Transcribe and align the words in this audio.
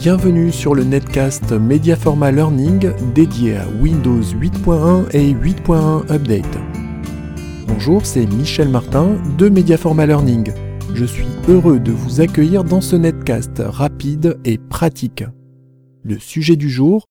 Bienvenue 0.00 0.50
sur 0.50 0.74
le 0.74 0.82
netcast 0.82 1.52
Mediaforma 1.52 2.32
Learning 2.32 2.90
dédié 3.12 3.58
à 3.58 3.68
Windows 3.68 4.22
8.1 4.22 5.10
et 5.14 5.34
8.1 5.34 6.10
Update. 6.10 6.58
Bonjour, 7.66 8.06
c'est 8.06 8.24
Michel 8.24 8.70
Martin 8.70 9.18
de 9.36 9.50
Mediaforma 9.50 10.06
Learning. 10.06 10.54
Je 10.94 11.04
suis 11.04 11.26
heureux 11.48 11.78
de 11.78 11.92
vous 11.92 12.22
accueillir 12.22 12.64
dans 12.64 12.80
ce 12.80 12.96
netcast 12.96 13.58
rapide 13.58 14.40
et 14.46 14.56
pratique. 14.56 15.22
Le 16.02 16.18
sujet 16.18 16.56
du 16.56 16.70
jour, 16.70 17.04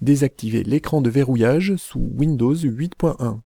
désactiver 0.00 0.62
l'écran 0.62 1.00
de 1.00 1.10
verrouillage 1.10 1.74
sous 1.74 2.12
Windows 2.16 2.54
8.1. 2.54 3.40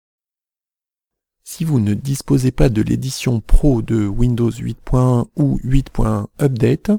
Si 1.44 1.62
vous 1.62 1.78
ne 1.78 1.94
disposez 1.94 2.50
pas 2.50 2.68
de 2.68 2.82
l'édition 2.82 3.40
Pro 3.40 3.80
de 3.80 4.08
Windows 4.08 4.50
8.1 4.50 5.26
ou 5.36 5.60
8.1 5.64 6.26
Update, 6.42 6.90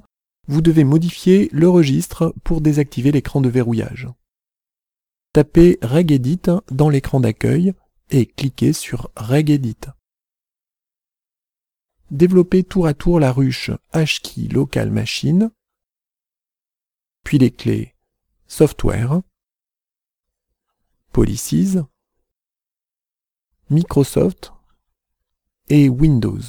vous 0.49 0.61
devez 0.61 0.83
modifier 0.83 1.47
le 1.51 1.69
registre 1.69 2.33
pour 2.43 2.59
désactiver 2.59 3.11
l'écran 3.11 3.39
de 3.39 3.49
verrouillage. 3.49 4.07
Tapez 5.31 5.77
regedit 5.83 6.41
dans 6.71 6.89
l'écran 6.89 7.19
d'accueil 7.19 7.73
et 8.09 8.25
cliquez 8.25 8.73
sur 8.73 9.11
regedit. 9.15 9.77
Développez 12.09 12.63
tour 12.63 12.87
à 12.87 12.95
tour 12.95 13.19
la 13.19 13.31
ruche 13.31 13.69
HKey 13.93 14.47
Local 14.47 14.89
Machine, 14.89 15.51
puis 17.23 17.37
les 17.37 17.51
clés 17.51 17.93
Software, 18.47 19.21
Policies, 21.11 21.77
Microsoft 23.69 24.51
et 25.67 25.89
Windows. 25.89 26.41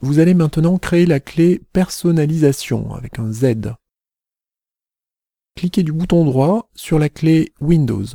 Vous 0.00 0.20
allez 0.20 0.34
maintenant 0.34 0.78
créer 0.78 1.06
la 1.06 1.18
clé 1.18 1.60
Personnalisation 1.72 2.94
avec 2.94 3.18
un 3.18 3.32
Z. 3.32 3.74
Cliquez 5.56 5.82
du 5.82 5.92
bouton 5.92 6.24
droit 6.24 6.70
sur 6.74 7.00
la 7.00 7.08
clé 7.08 7.52
Windows. 7.60 8.06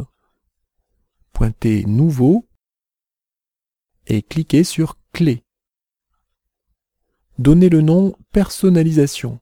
Pointez 1.34 1.84
Nouveau 1.86 2.48
et 4.08 4.22
cliquez 4.22 4.64
sur 4.64 4.98
Clé. 5.12 5.44
Donnez 7.38 7.68
le 7.68 7.82
nom 7.82 8.16
Personnalisation 8.32 9.42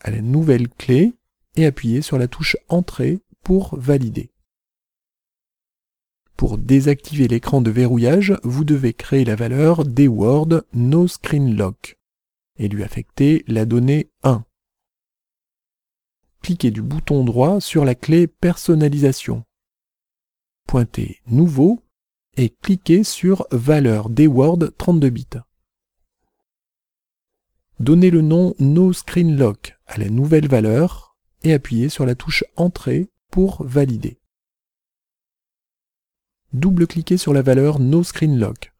à 0.00 0.10
la 0.10 0.20
nouvelle 0.20 0.68
clé 0.68 1.14
et 1.54 1.64
appuyez 1.64 2.02
sur 2.02 2.18
la 2.18 2.26
touche 2.26 2.56
Entrée 2.68 3.20
pour 3.44 3.78
valider. 3.78 4.32
Pour 6.38 6.56
désactiver 6.56 7.26
l'écran 7.26 7.60
de 7.60 7.72
verrouillage, 7.72 8.38
vous 8.44 8.64
devez 8.64 8.92
créer 8.92 9.24
la 9.24 9.34
valeur 9.34 9.84
dword 9.84 10.62
no 10.72 11.08
screen 11.08 11.56
lock 11.56 11.98
et 12.58 12.68
lui 12.68 12.84
affecter 12.84 13.42
la 13.48 13.64
donnée 13.64 14.12
1. 14.22 14.44
Cliquez 16.40 16.70
du 16.70 16.80
bouton 16.80 17.24
droit 17.24 17.60
sur 17.60 17.84
la 17.84 17.96
clé 17.96 18.28
personnalisation. 18.28 19.42
Pointez 20.68 21.18
Nouveau 21.26 21.82
et 22.36 22.50
cliquez 22.50 23.02
sur 23.02 23.44
Valeur 23.50 24.08
dword 24.08 24.60
32 24.78 25.10
bits. 25.10 25.26
Donnez 27.80 28.10
le 28.10 28.20
nom 28.20 28.54
No 28.60 28.92
Screen 28.92 29.36
Lock 29.36 29.76
à 29.88 29.98
la 29.98 30.08
nouvelle 30.08 30.46
valeur 30.46 31.16
et 31.42 31.52
appuyez 31.52 31.88
sur 31.88 32.06
la 32.06 32.14
touche 32.14 32.44
Entrée 32.54 33.10
pour 33.28 33.64
valider 33.66 34.17
double-cliquez 36.52 37.16
sur 37.16 37.32
la 37.32 37.42
valeur 37.42 37.80
No 37.80 38.02
Screen 38.02 38.38
Lock. 38.38 38.72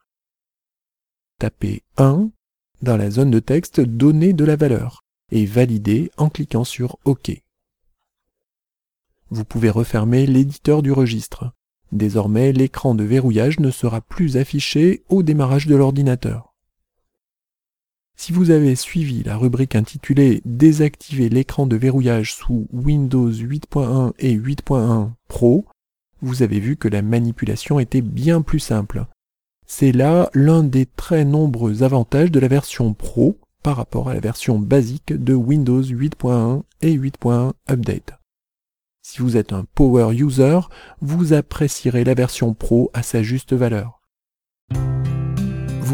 Tapez 1.38 1.83
1 1.97 2.30
dans 2.83 2.97
la 2.97 3.10
zone 3.10 3.30
de 3.30 3.41
texte 3.41 3.80
donnée 3.80 4.33
de 4.33 4.44
la 4.44 4.56
valeur 4.56 5.05
et 5.30 5.47
validez 5.47 6.10
en 6.16 6.28
cliquant 6.28 6.64
sur 6.64 6.98
OK. 7.05 7.30
Vous 9.30 9.44
pouvez 9.44 9.70
refermer 9.70 10.27
l'éditeur 10.27 10.83
du 10.83 10.92
registre. 10.92 11.52
Désormais, 11.92 12.52
l'écran 12.52 12.94
de 12.94 13.05
verrouillage 13.05 13.60
ne 13.60 13.70
sera 13.70 14.00
plus 14.00 14.37
affiché 14.37 15.03
au 15.09 15.22
démarrage 15.22 15.66
de 15.66 15.76
l'ordinateur. 15.76 16.54
Si 18.16 18.32
vous 18.32 18.50
avez 18.50 18.75
suivi 18.75 19.22
la 19.22 19.37
rubrique 19.37 19.76
intitulée 19.76 20.43
Désactiver 20.44 21.28
l'écran 21.28 21.66
de 21.66 21.76
verrouillage 21.76 22.34
sous 22.34 22.66
Windows 22.72 23.31
8.1 23.31 24.12
et 24.19 24.37
8.1 24.37 25.12
Pro, 25.28 25.64
vous 26.23 26.43
avez 26.43 26.61
vu 26.61 26.77
que 26.77 26.89
la 26.89 27.03
manipulation 27.03 27.79
était 27.79 28.03
bien 28.03 28.43
plus 28.43 28.59
simple. 28.59 29.06
C'est 29.67 29.93
là 29.93 30.31
l'un 30.34 30.62
des 30.62 30.87
très 30.87 31.25
nombreux 31.25 31.83
avantages 31.83 32.31
de 32.31 32.41
la 32.41 32.49
version 32.49 32.95
Pro 32.95 33.39
par 33.62 33.77
rapport 33.77 34.09
à 34.09 34.15
la 34.15 34.21
version 34.21 34.59
basique 34.59 35.12
de 35.12 35.34
Windows 35.34 35.83
8.1 35.83 36.62
et 36.81 36.97
8.1 36.97 37.53
Update. 37.71 38.15
Si 39.03 39.23
vous 39.23 39.37
êtes 39.37 39.53
un 39.53 39.65
power 39.75 40.15
user, 40.15 40.61
vous 41.01 41.33
apprécierez 41.33 42.05
la 42.05 42.15
version 42.15 42.55
Pro 42.55 42.91
à 42.95 43.03
sa 43.03 43.23
juste 43.23 43.53
valeur. 43.53 43.97